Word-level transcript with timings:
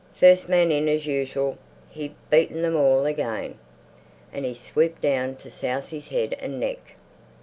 First 0.15 0.49
man 0.49 0.71
in 0.71 0.89
as 0.89 1.05
usual! 1.05 1.59
He'd 1.91 2.15
beaten 2.31 2.63
them 2.63 2.75
all 2.75 3.05
again. 3.05 3.59
And 4.33 4.45
he 4.45 4.55
swooped 4.55 4.99
down 5.01 5.35
to 5.35 5.51
souse 5.51 5.89
his 5.89 6.07
head 6.07 6.35
and 6.41 6.59
neck. 6.59 6.95